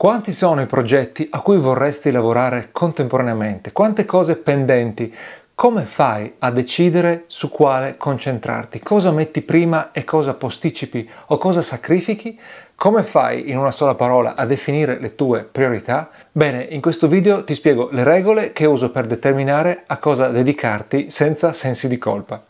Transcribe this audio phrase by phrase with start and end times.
[0.00, 3.70] Quanti sono i progetti a cui vorresti lavorare contemporaneamente?
[3.70, 5.14] Quante cose pendenti?
[5.54, 8.80] Come fai a decidere su quale concentrarti?
[8.80, 12.40] Cosa metti prima e cosa posticipi o cosa sacrifichi?
[12.76, 16.08] Come fai in una sola parola a definire le tue priorità?
[16.32, 21.10] Bene, in questo video ti spiego le regole che uso per determinare a cosa dedicarti
[21.10, 22.42] senza sensi di colpa.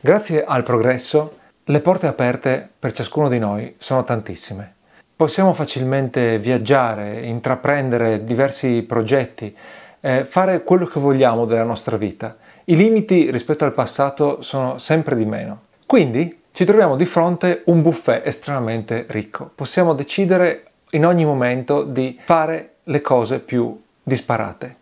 [0.00, 1.34] Grazie al progresso
[1.70, 4.74] le porte aperte per ciascuno di noi sono tantissime.
[5.14, 9.56] Possiamo facilmente viaggiare, intraprendere diversi progetti,
[10.00, 12.36] eh, fare quello che vogliamo della nostra vita.
[12.64, 15.66] I limiti rispetto al passato sono sempre di meno.
[15.86, 19.48] Quindi ci troviamo di fronte un buffet estremamente ricco.
[19.54, 24.76] Possiamo decidere in ogni momento di fare le cose più disparate.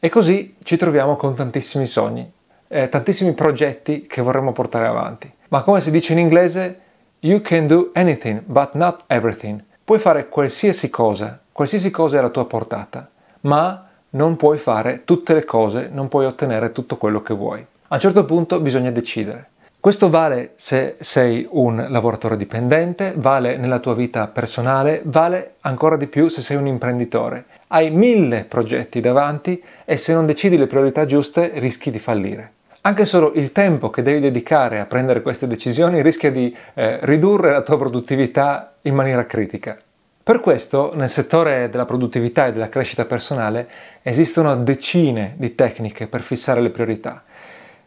[0.00, 2.28] E così ci troviamo con tantissimi sogni,
[2.66, 5.32] eh, tantissimi progetti che vorremmo portare avanti.
[5.52, 6.80] Ma come si dice in inglese,
[7.20, 9.62] you can do anything but not everything.
[9.84, 13.10] Puoi fare qualsiasi cosa, qualsiasi cosa è alla tua portata,
[13.42, 17.60] ma non puoi fare tutte le cose, non puoi ottenere tutto quello che vuoi.
[17.88, 19.48] A un certo punto bisogna decidere.
[19.78, 26.06] Questo vale se sei un lavoratore dipendente, vale nella tua vita personale, vale ancora di
[26.06, 27.44] più se sei un imprenditore.
[27.66, 32.52] Hai mille progetti davanti e se non decidi le priorità giuste rischi di fallire.
[32.84, 37.52] Anche solo il tempo che devi dedicare a prendere queste decisioni rischia di eh, ridurre
[37.52, 39.76] la tua produttività in maniera critica.
[40.20, 43.68] Per questo nel settore della produttività e della crescita personale
[44.02, 47.22] esistono decine di tecniche per fissare le priorità.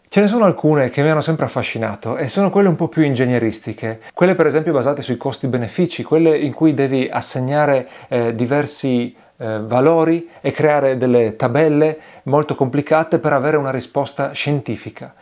[0.08, 3.02] Ce ne sono alcune che mi hanno sempre affascinato e sono quelle un po' più
[3.02, 9.60] ingegneristiche, quelle per esempio basate sui costi-benefici, quelle in cui devi assegnare eh, diversi eh,
[9.62, 15.14] valori e creare delle tabelle molto complicate per avere una risposta scientifica.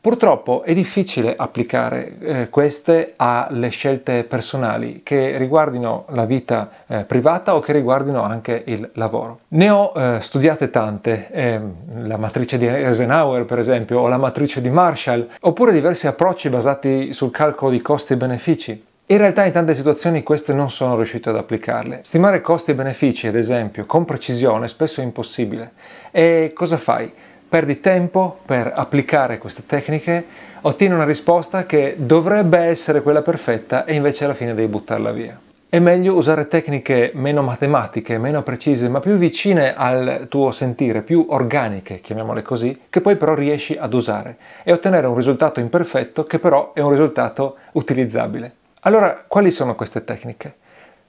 [0.00, 7.56] Purtroppo è difficile applicare eh, queste alle scelte personali che riguardino la vita eh, privata
[7.56, 9.40] o che riguardino anche il lavoro.
[9.48, 14.60] Ne ho eh, studiate tante, ehm, la matrice di Eisenhower per esempio o la matrice
[14.60, 18.86] di Marshall, oppure diversi approcci basati sul calcolo di costi e benefici.
[19.10, 22.00] In realtà in tante situazioni queste non sono riuscito ad applicarle.
[22.02, 25.70] Stimare costi e benefici, ad esempio, con precisione spesso è impossibile.
[26.10, 27.10] E cosa fai?
[27.48, 30.26] Perdi tempo per applicare queste tecniche,
[30.60, 35.40] ottieni una risposta che dovrebbe essere quella perfetta e invece alla fine devi buttarla via.
[35.70, 41.24] È meglio usare tecniche meno matematiche, meno precise, ma più vicine al tuo sentire, più
[41.30, 46.38] organiche, chiamiamole così, che poi però riesci ad usare e ottenere un risultato imperfetto che
[46.38, 48.56] però è un risultato utilizzabile.
[48.82, 50.54] Allora, quali sono queste tecniche?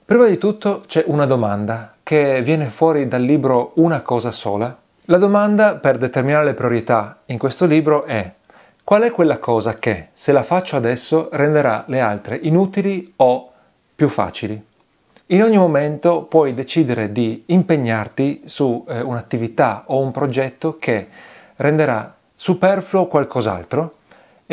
[0.04, 4.76] Prima di tutto c'è una domanda che viene fuori dal libro Una cosa sola.
[5.04, 8.28] La domanda per determinare le priorità in questo libro è
[8.82, 13.52] qual è quella cosa che, se la faccio adesso, renderà le altre inutili o
[13.94, 14.60] più facili?
[15.26, 21.06] In ogni momento puoi decidere di impegnarti su eh, un'attività o un progetto che
[21.54, 23.98] renderà superfluo qualcos'altro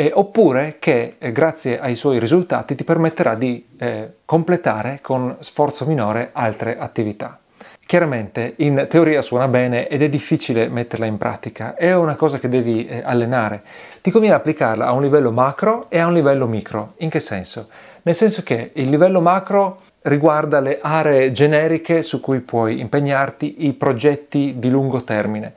[0.00, 5.86] eh, oppure che eh, grazie ai suoi risultati ti permetterà di eh, completare con sforzo
[5.86, 7.40] minore altre attività.
[7.84, 12.48] Chiaramente in teoria suona bene ed è difficile metterla in pratica, è una cosa che
[12.48, 13.62] devi eh, allenare.
[14.00, 16.92] Ti conviene applicarla a un livello macro e a un livello micro.
[16.98, 17.66] In che senso?
[18.02, 23.72] Nel senso che il livello macro riguarda le aree generiche su cui puoi impegnarti, i
[23.72, 25.54] progetti di lungo termine.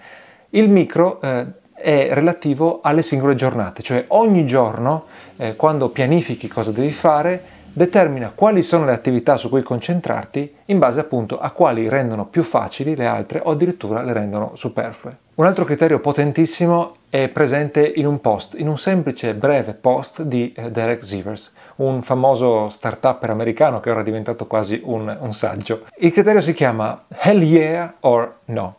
[0.50, 1.46] Il micro eh,
[1.81, 5.06] è relativo alle singole giornate, cioè ogni giorno
[5.38, 10.80] eh, quando pianifichi cosa devi fare determina quali sono le attività su cui concentrarti in
[10.80, 15.18] base appunto a quali rendono più facili le altre o addirittura le rendono superflue.
[15.36, 20.53] Un altro criterio potentissimo è presente in un post, in un semplice breve post di
[20.53, 25.86] eh, Derek Sivers, un famoso start-upper americano che ora è diventato quasi un, un saggio.
[25.97, 28.75] Il criterio si chiama Hell yeah or no.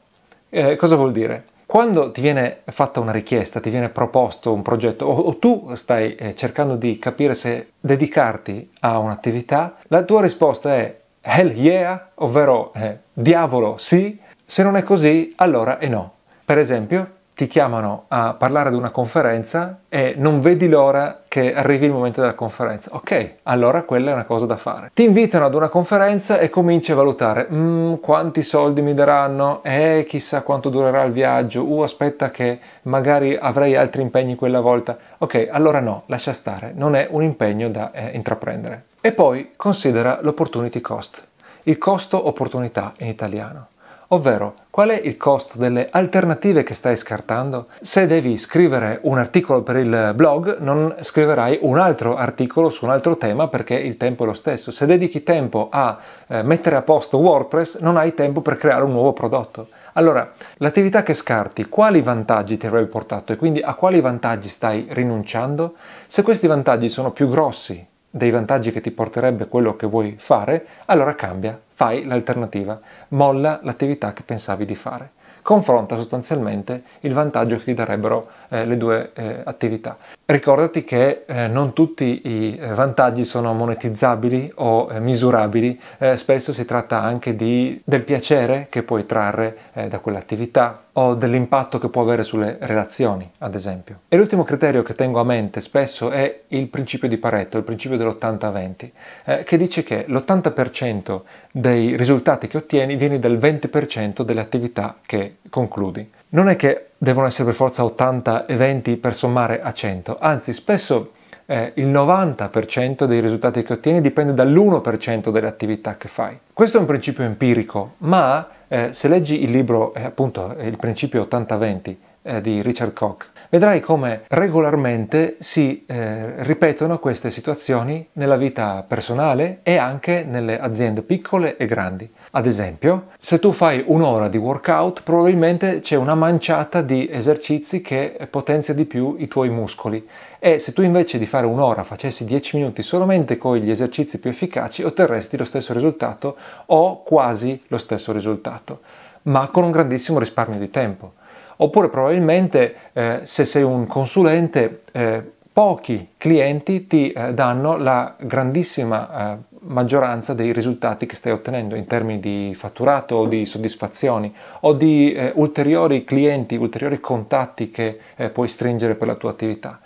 [0.51, 1.45] Eh, cosa vuol dire?
[1.73, 6.15] Quando ti viene fatta una richiesta, ti viene proposto un progetto o, o tu stai
[6.17, 12.75] eh, cercando di capire se dedicarti a un'attività, la tua risposta è hell yeah, ovvero
[12.75, 16.17] eh, diavolo sì, se non è così allora è no.
[16.45, 17.11] Per esempio,
[17.43, 22.21] ti chiamano a parlare ad una conferenza e non vedi l'ora che arrivi il momento
[22.21, 22.91] della conferenza.
[22.95, 24.93] Ok, allora quella è una cosa da fare.
[24.95, 30.05] Ti invitano ad una conferenza e cominci a valutare mm, quanti soldi mi daranno, eh,
[30.07, 34.97] chissà quanto durerà il viaggio, uh, aspetta che magari avrei altri impegni quella volta.
[35.19, 38.85] Ok, allora no, lascia stare, non è un impegno da eh, intraprendere.
[39.01, 41.21] E poi considera l'opportunity cost,
[41.65, 43.67] il costo opportunità in italiano
[44.13, 47.67] ovvero qual è il costo delle alternative che stai scartando?
[47.81, 52.91] Se devi scrivere un articolo per il blog, non scriverai un altro articolo su un
[52.91, 54.71] altro tema perché il tempo è lo stesso.
[54.71, 58.93] Se dedichi tempo a eh, mettere a posto WordPress, non hai tempo per creare un
[58.93, 59.69] nuovo prodotto.
[59.95, 64.87] Allora, l'attività che scarti, quali vantaggi ti avrebbe portato e quindi a quali vantaggi stai
[64.91, 65.75] rinunciando?
[66.07, 70.67] Se questi vantaggi sono più grossi dei vantaggi che ti porterebbe quello che vuoi fare,
[70.87, 75.11] allora cambia, fai l'alternativa, molla l'attività che pensavi di fare.
[75.43, 79.97] Confronta sostanzialmente il vantaggio che ti darebbero eh, le due eh, attività.
[80.27, 85.81] Ricordati che eh, non tutti i eh, vantaggi sono monetizzabili o eh, misurabili,
[86.15, 89.57] spesso si tratta anche di, del piacere che puoi trarre
[89.89, 94.01] da quell'attività o dell'impatto che può avere sulle relazioni, ad esempio.
[94.09, 97.97] E l'ultimo criterio che tengo a mente spesso è il principio di Pareto, il principio
[97.97, 101.21] dell'80-20, che dice che l'80%
[101.51, 106.11] dei risultati che ottieni viene dal 20% delle attività che concludi.
[106.35, 111.13] Non è che devono essere per forza 80 eventi per sommare a 100, anzi spesso
[111.45, 116.39] eh, il 90% dei risultati che ottieni dipende dall'1% delle attività che fai.
[116.51, 121.29] Questo è un principio empirico, ma eh, se leggi il libro, eh, appunto, il principio
[121.31, 128.83] 80-20 eh, di Richard Koch, vedrai come regolarmente si eh, ripetono queste situazioni nella vita
[128.89, 132.11] personale e anche nelle aziende piccole e grandi.
[132.31, 138.27] Ad esempio, se tu fai un'ora di workout, probabilmente c'è una manciata di esercizi che
[138.31, 140.09] potenzia di più i tuoi muscoli
[140.39, 144.31] e se tu invece di fare un'ora facessi 10 minuti solamente con gli esercizi più
[144.31, 148.81] efficaci, otterresti lo stesso risultato o quasi lo stesso risultato,
[149.25, 151.21] ma con un grandissimo risparmio di tempo.
[151.63, 155.23] Oppure probabilmente eh, se sei un consulente, eh,
[155.53, 161.87] pochi clienti ti eh, danno la grandissima eh, maggioranza dei risultati che stai ottenendo in
[161.87, 167.99] termini di fatturato o di soddisfazioni o di eh, ulteriori clienti, ulteriori contatti che
[168.33, 169.79] puoi stringere per la tua attività.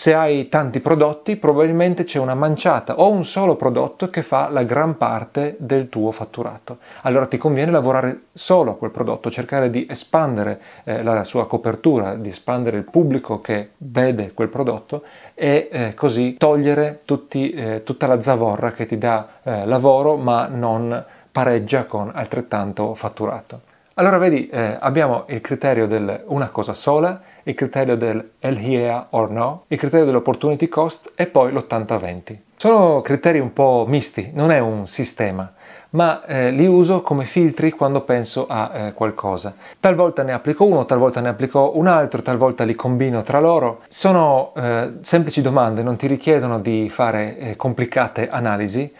[0.00, 4.62] Se hai tanti prodotti, probabilmente c'è una manciata o un solo prodotto che fa la
[4.62, 6.78] gran parte del tuo fatturato.
[7.02, 12.14] Allora ti conviene lavorare solo a quel prodotto, cercare di espandere eh, la sua copertura,
[12.14, 15.02] di espandere il pubblico che vede quel prodotto
[15.34, 20.46] e eh, così togliere tutti, eh, tutta la zavorra che ti dà eh, lavoro ma
[20.46, 23.68] non pareggia con altrettanto fatturato.
[24.00, 29.06] Allora vedi, eh, abbiamo il criterio del una cosa sola, il criterio del el here
[29.10, 32.36] or no, il criterio dell'opportunity cost e poi l'80-20.
[32.56, 35.50] Sono criteri un po' misti, non è un sistema,
[35.90, 39.54] ma eh, li uso come filtri quando penso a eh, qualcosa.
[39.80, 43.80] Talvolta ne applico uno, talvolta ne applico un altro, talvolta li combino tra loro.
[43.88, 48.92] Sono eh, semplici domande, non ti richiedono di fare eh, complicate analisi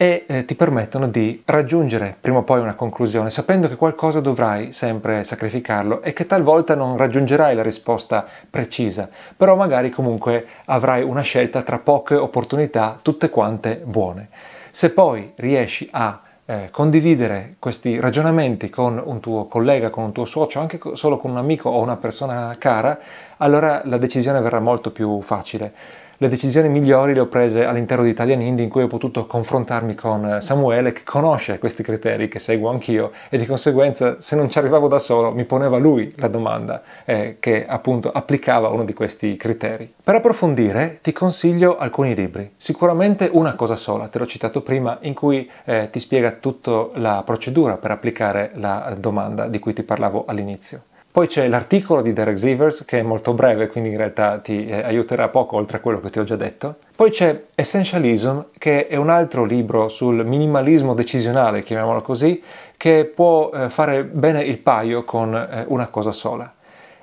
[0.00, 4.72] e eh, ti permettono di raggiungere prima o poi una conclusione, sapendo che qualcosa dovrai
[4.72, 11.22] sempre sacrificarlo e che talvolta non raggiungerai la risposta precisa, però magari comunque avrai una
[11.22, 14.28] scelta tra poche opportunità, tutte quante buone.
[14.70, 20.26] Se poi riesci a eh, condividere questi ragionamenti con un tuo collega, con un tuo
[20.26, 22.96] socio, anche solo con un amico o una persona cara,
[23.38, 25.72] allora la decisione verrà molto più facile.
[26.20, 29.94] Le decisioni migliori le ho prese all'interno di Italian Indie in cui ho potuto confrontarmi
[29.94, 34.58] con Samuele che conosce questi criteri che seguo anch'io e di conseguenza se non ci
[34.58, 39.36] arrivavo da solo mi poneva lui la domanda eh, che appunto applicava uno di questi
[39.36, 39.94] criteri.
[40.02, 45.14] Per approfondire ti consiglio alcuni libri, sicuramente una cosa sola, te l'ho citato prima, in
[45.14, 50.24] cui eh, ti spiega tutta la procedura per applicare la domanda di cui ti parlavo
[50.26, 50.82] all'inizio.
[51.18, 54.84] Poi c'è l'articolo di Derek Sivers che è molto breve, quindi in realtà ti eh,
[54.84, 56.76] aiuterà poco oltre a quello che ti ho già detto.
[56.94, 62.40] Poi c'è Essentialism, che è un altro libro sul minimalismo decisionale, chiamiamolo così,
[62.76, 66.54] che può eh, fare bene il paio con eh, una cosa sola.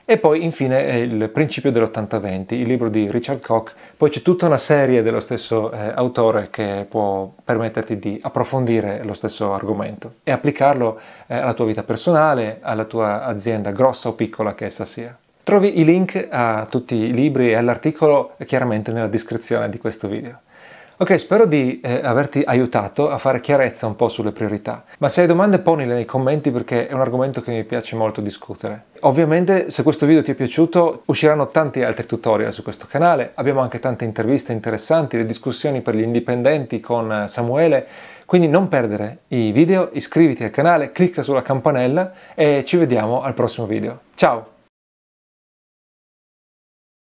[0.08, 4.58] E poi infine il principio dell'80-20, il libro di Richard Koch, poi c'è tutta una
[4.58, 11.00] serie dello stesso eh, autore che può permetterti di approfondire lo stesso argomento e applicarlo
[11.26, 15.18] eh, alla tua vita personale, alla tua azienda grossa o piccola che essa sia.
[15.42, 20.38] Trovi i link a tutti i libri e all'articolo chiaramente nella descrizione di questo video.
[20.98, 25.20] Ok, spero di eh, averti aiutato a fare chiarezza un po' sulle priorità, ma se
[25.20, 28.86] hai domande ponile nei commenti perché è un argomento che mi piace molto discutere.
[29.02, 33.60] Ovviamente se questo video ti è piaciuto usciranno tanti altri tutorial su questo canale, abbiamo
[33.60, 37.88] anche tante interviste interessanti, le discussioni per gli indipendenti con Samuele,
[38.25, 43.34] quindi non perdere i video, iscriviti al canale, clicca sulla campanella e ci vediamo al
[43.34, 44.00] prossimo video.
[44.16, 44.55] Ciao!